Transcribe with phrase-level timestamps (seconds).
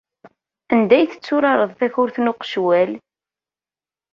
[0.73, 2.91] Anda ay tetturareḍ takurt n uqecwal?